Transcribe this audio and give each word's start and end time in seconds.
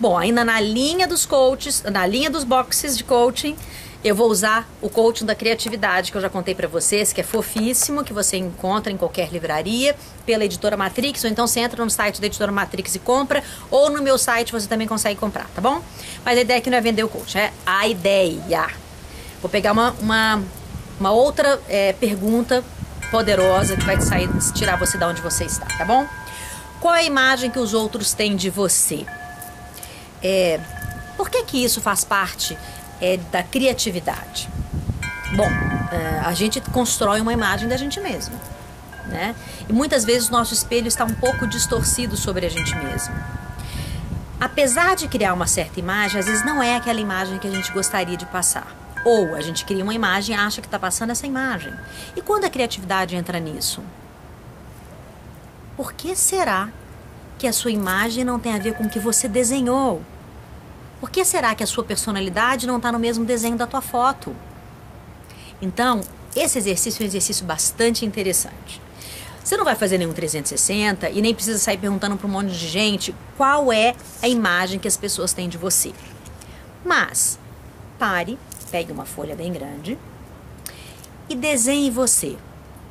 Bom, 0.00 0.16
ainda 0.16 0.44
na 0.44 0.60
linha 0.60 1.08
dos 1.08 1.26
coaches, 1.26 1.82
na 1.82 2.06
linha 2.06 2.30
dos 2.30 2.44
boxes 2.44 2.96
de 2.96 3.02
coaching, 3.02 3.56
eu 4.04 4.14
vou 4.14 4.30
usar 4.30 4.68
o 4.80 4.88
coaching 4.88 5.26
da 5.26 5.34
criatividade 5.34 6.12
que 6.12 6.16
eu 6.16 6.20
já 6.20 6.30
contei 6.30 6.54
para 6.54 6.68
vocês, 6.68 7.12
que 7.12 7.20
é 7.20 7.24
fofíssimo, 7.24 8.04
que 8.04 8.12
você 8.12 8.36
encontra 8.36 8.92
em 8.92 8.96
qualquer 8.96 9.28
livraria, 9.32 9.96
pela 10.24 10.44
editora 10.44 10.76
Matrix, 10.76 11.24
ou 11.24 11.30
então 11.30 11.48
você 11.48 11.58
entra 11.58 11.84
no 11.84 11.90
site 11.90 12.20
da 12.20 12.28
editora 12.28 12.52
Matrix 12.52 12.94
e 12.94 13.00
compra, 13.00 13.42
ou 13.72 13.90
no 13.90 14.00
meu 14.00 14.16
site 14.16 14.52
você 14.52 14.68
também 14.68 14.86
consegue 14.86 15.18
comprar, 15.18 15.48
tá 15.52 15.60
bom? 15.60 15.82
Mas 16.24 16.38
a 16.38 16.42
ideia 16.42 16.60
aqui 16.60 16.70
não 16.70 16.78
é 16.78 16.80
vender 16.80 17.02
o 17.02 17.08
coaching, 17.08 17.38
é 17.38 17.52
a 17.66 17.88
ideia. 17.88 18.68
Vou 19.42 19.50
pegar 19.50 19.72
uma, 19.72 19.96
uma, 20.00 20.40
uma 21.00 21.10
outra 21.10 21.60
é, 21.68 21.92
pergunta 21.92 22.62
poderosa 23.10 23.76
que 23.76 23.84
vai 23.84 24.00
sair, 24.00 24.28
tirar 24.54 24.76
você 24.78 24.96
da 24.96 25.08
onde 25.08 25.20
você 25.20 25.42
está, 25.42 25.66
tá 25.66 25.84
bom? 25.84 26.06
Qual 26.78 26.94
é 26.94 27.00
a 27.00 27.02
imagem 27.02 27.50
que 27.50 27.58
os 27.58 27.74
outros 27.74 28.14
têm 28.14 28.36
de 28.36 28.48
você? 28.48 29.04
É, 30.22 30.60
por 31.16 31.30
que 31.30 31.42
que 31.44 31.64
isso 31.64 31.80
faz 31.80 32.04
parte 32.04 32.56
é, 33.00 33.16
da 33.30 33.42
criatividade? 33.42 34.48
Bom, 35.36 35.48
é, 35.92 36.20
a 36.24 36.32
gente 36.32 36.60
constrói 36.60 37.20
uma 37.20 37.32
imagem 37.32 37.68
da 37.68 37.76
gente 37.76 38.00
mesmo, 38.00 38.34
né? 39.06 39.34
E 39.68 39.72
muitas 39.72 40.04
vezes 40.04 40.28
o 40.28 40.32
nosso 40.32 40.54
espelho 40.54 40.88
está 40.88 41.04
um 41.04 41.14
pouco 41.14 41.46
distorcido 41.46 42.16
sobre 42.16 42.46
a 42.46 42.48
gente 42.48 42.74
mesmo. 42.76 43.14
Apesar 44.40 44.94
de 44.94 45.08
criar 45.08 45.34
uma 45.34 45.46
certa 45.46 45.80
imagem, 45.80 46.20
às 46.20 46.26
vezes 46.26 46.44
não 46.44 46.62
é 46.62 46.76
aquela 46.76 47.00
imagem 47.00 47.38
que 47.38 47.48
a 47.48 47.50
gente 47.50 47.72
gostaria 47.72 48.16
de 48.16 48.24
passar. 48.26 48.74
Ou 49.04 49.34
a 49.34 49.40
gente 49.40 49.64
cria 49.64 49.82
uma 49.82 49.94
imagem 49.94 50.36
e 50.36 50.38
acha 50.38 50.60
que 50.60 50.66
está 50.66 50.78
passando 50.78 51.10
essa 51.10 51.26
imagem. 51.26 51.72
E 52.16 52.22
quando 52.22 52.44
a 52.44 52.50
criatividade 52.50 53.16
entra 53.16 53.38
nisso? 53.38 53.82
Por 55.76 55.92
que 55.92 56.14
será 56.14 56.68
que 57.38 57.46
a 57.46 57.52
sua 57.52 57.70
imagem 57.70 58.24
não 58.24 58.38
tem 58.38 58.54
a 58.54 58.58
ver 58.58 58.74
com 58.74 58.84
o 58.84 58.88
que 58.88 58.98
você 58.98 59.28
desenhou? 59.28 60.02
Por 61.00 61.10
que 61.10 61.24
será 61.24 61.54
que 61.54 61.62
a 61.62 61.66
sua 61.66 61.84
personalidade 61.84 62.66
não 62.66 62.76
está 62.76 62.90
no 62.90 62.98
mesmo 62.98 63.24
desenho 63.24 63.56
da 63.56 63.66
tua 63.66 63.80
foto? 63.80 64.34
Então, 65.62 66.00
esse 66.34 66.58
exercício 66.58 67.02
é 67.02 67.04
um 67.04 67.08
exercício 67.08 67.44
bastante 67.44 68.04
interessante. 68.04 68.80
Você 69.42 69.56
não 69.56 69.64
vai 69.64 69.74
fazer 69.74 69.96
nenhum 69.96 70.12
360 70.12 71.08
e 71.10 71.22
nem 71.22 71.34
precisa 71.34 71.58
sair 71.58 71.78
perguntando 71.78 72.16
para 72.16 72.26
um 72.26 72.30
monte 72.30 72.50
de 72.50 72.68
gente 72.68 73.14
qual 73.36 73.72
é 73.72 73.94
a 74.20 74.28
imagem 74.28 74.78
que 74.78 74.88
as 74.88 74.96
pessoas 74.96 75.32
têm 75.32 75.48
de 75.48 75.56
você. 75.56 75.92
Mas, 76.84 77.38
pare, 77.98 78.38
pegue 78.70 78.92
uma 78.92 79.06
folha 79.06 79.34
bem 79.34 79.52
grande 79.52 79.96
e 81.28 81.34
desenhe 81.34 81.90
você. 81.90 82.36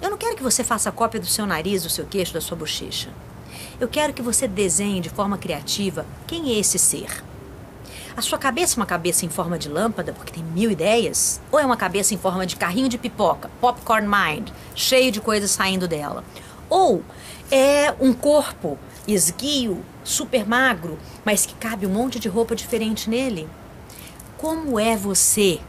Eu 0.00 0.10
não 0.10 0.16
quero 0.16 0.36
que 0.36 0.42
você 0.42 0.62
faça 0.64 0.92
cópia 0.92 1.20
do 1.20 1.26
seu 1.26 1.44
nariz, 1.46 1.82
do 1.82 1.90
seu 1.90 2.06
queixo, 2.06 2.32
da 2.32 2.40
sua 2.40 2.56
bochecha. 2.56 3.10
Eu 3.80 3.88
quero 3.88 4.12
que 4.12 4.22
você 4.22 4.48
desenhe 4.48 5.00
de 5.00 5.10
forma 5.10 5.36
criativa 5.36 6.06
quem 6.26 6.54
é 6.54 6.58
esse 6.58 6.78
ser. 6.78 7.27
A 8.18 8.20
sua 8.20 8.36
cabeça 8.36 8.74
é 8.74 8.76
uma 8.80 8.84
cabeça 8.84 9.24
em 9.24 9.28
forma 9.28 9.56
de 9.56 9.68
lâmpada, 9.68 10.12
porque 10.12 10.32
tem 10.32 10.42
mil 10.42 10.72
ideias? 10.72 11.40
Ou 11.52 11.60
é 11.60 11.64
uma 11.64 11.76
cabeça 11.76 12.12
em 12.12 12.18
forma 12.18 12.44
de 12.44 12.56
carrinho 12.56 12.88
de 12.88 12.98
pipoca, 12.98 13.48
popcorn 13.60 14.08
mind, 14.08 14.48
cheio 14.74 15.12
de 15.12 15.20
coisas 15.20 15.52
saindo 15.52 15.86
dela? 15.86 16.24
Ou 16.68 17.04
é 17.48 17.94
um 18.00 18.12
corpo 18.12 18.76
esguio, 19.06 19.84
super 20.02 20.44
magro, 20.48 20.98
mas 21.24 21.46
que 21.46 21.54
cabe 21.54 21.86
um 21.86 21.90
monte 21.90 22.18
de 22.18 22.28
roupa 22.28 22.56
diferente 22.56 23.08
nele? 23.08 23.48
Como 24.36 24.80
é 24.80 24.96
você? 24.96 25.60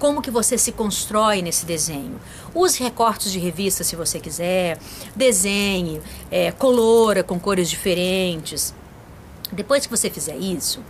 Como 0.00 0.20
que 0.20 0.32
você 0.32 0.58
se 0.58 0.72
constrói 0.72 1.42
nesse 1.42 1.64
desenho? 1.64 2.18
Use 2.52 2.82
recortes 2.82 3.30
de 3.30 3.38
revista 3.38 3.84
se 3.84 3.94
você 3.94 4.18
quiser, 4.18 4.80
desenhe, 5.14 6.02
é, 6.28 6.50
colora 6.50 7.22
com 7.22 7.38
cores 7.38 7.70
diferentes. 7.70 8.74
Depois 9.52 9.86
que 9.86 9.96
você 9.96 10.10
fizer 10.10 10.36
isso, 10.36 10.82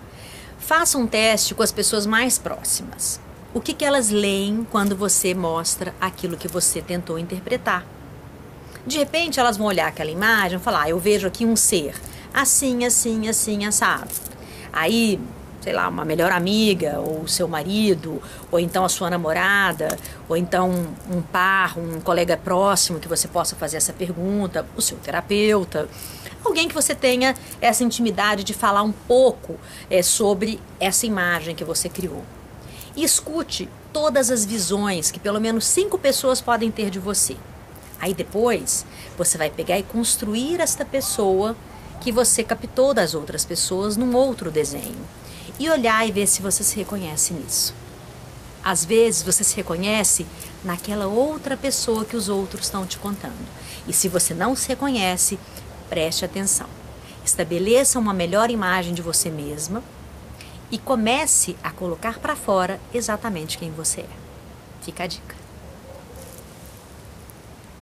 faça 0.59 0.99
um 0.99 1.07
teste 1.07 1.55
com 1.55 1.63
as 1.63 1.73
pessoas 1.73 2.07
mais 2.07 2.39
próximas. 2.39 3.21
O 3.55 3.61
que, 3.61 3.73
que 3.73 3.85
elas 3.85 4.11
leem 4.11 4.67
quando 4.71 4.95
você 4.95 5.35
mostra 5.35 5.95
aquilo 6.01 6.37
que 6.37 6.49
você 6.49 6.83
tentou 6.83 7.19
interpretar? 7.19 7.87
De 8.87 8.99
repente 8.99 9.41
elas 9.41 9.57
vão 9.57 9.67
olhar 9.67 9.89
aquela 9.89 10.11
imagem 10.11 10.59
e 10.59 10.63
falar: 10.63 10.83
ah, 10.83 10.91
eu 10.91 10.99
vejo 10.99 11.27
aqui 11.27 11.47
um 11.47 11.57
ser 11.57 11.95
assim, 12.33 12.85
assim, 12.85 13.29
assim, 13.29 13.67
assado. 13.67 14.11
Aí 14.73 15.21
sei 15.61 15.73
lá, 15.73 15.89
uma 15.89 16.05
melhor 16.05 16.31
amiga, 16.31 17.01
ou 17.01 17.27
seu 17.27 17.49
marido, 17.49 18.23
ou 18.51 18.61
então 18.61 18.85
a 18.85 18.89
sua 18.89 19.11
namorada, 19.11 19.97
ou 20.29 20.37
então 20.37 20.71
um 21.11 21.21
par, 21.21 21.79
um 21.79 22.01
colega 22.01 22.37
próximo 22.37 23.01
que 23.01 23.09
você 23.09 23.27
possa 23.27 23.57
fazer 23.57 23.77
essa 23.77 23.93
pergunta, 23.93 24.67
o 24.77 24.83
seu 24.83 24.97
terapeuta, 24.99 25.89
alguém 26.45 26.69
que 26.69 26.75
você 26.75 26.95
tenha 26.95 27.35
essa 27.61 27.83
intimidade 27.83 28.45
de 28.45 28.55
falar 28.55 28.83
um 28.83 28.93
pouco 28.93 29.57
é, 29.91 30.03
sobre 30.03 30.61
essa 30.79 31.07
imagem 31.07 31.55
que 31.55 31.65
você 31.65 31.89
criou. 31.89 32.23
E 32.95 33.05
escute 33.05 33.69
todas 33.93 34.31
as 34.31 34.45
visões 34.45 35.11
que 35.11 35.21
pelo 35.21 35.41
menos 35.41 35.65
cinco 35.65 35.99
pessoas 35.99 36.41
podem 36.41 36.71
ter 36.71 36.91
de 36.91 36.99
você. 36.99 37.37
Aí 38.01 38.15
depois 38.15 38.87
você 39.17 39.37
vai 39.37 39.51
pegar 39.51 39.79
e 39.79 39.83
construir 39.83 40.61
esta 40.61 40.85
pessoa 40.85 41.57
que 42.01 42.13
você 42.13 42.45
captou 42.45 42.95
das 42.95 43.15
outras 43.15 43.45
pessoas 43.45 43.97
num 43.97 44.15
outro 44.15 44.51
desenho 44.53 45.05
e 45.59 45.69
olhar 45.69 46.07
e 46.07 46.13
ver 46.13 46.27
se 46.27 46.43
você 46.43 46.63
se 46.63 46.77
reconhece 46.77 47.33
nisso. 47.35 47.75
Às 48.63 48.85
vezes 48.85 49.23
você 49.23 49.43
se 49.43 49.57
reconhece 49.57 50.27
naquela 50.63 51.07
outra 51.07 51.57
pessoa 51.57 52.05
que 52.05 52.17
os 52.17 52.29
outros 52.29 52.67
estão 52.67 52.87
te 52.87 52.99
contando. 52.99 53.47
E 53.87 53.93
se 53.93 54.09
você 54.09 54.35
não 54.35 54.55
se 54.55 54.69
reconhece, 54.69 55.39
preste 55.89 56.25
atenção. 56.25 56.69
Estabeleça 57.25 57.99
uma 57.99 58.13
melhor 58.13 58.51
imagem 58.51 58.93
de 58.95 59.03
você 59.03 59.31
mesma 59.31 59.83
e 60.71 60.79
comece 60.79 61.57
a 61.63 61.71
colocar 61.71 62.19
para 62.19 62.37
fora 62.37 62.81
exatamente 62.93 63.59
quem 63.59 63.71
você 63.71 64.03
é. 64.03 64.09
Fica 64.83 65.05
a 65.05 65.07
dica. 65.07 65.48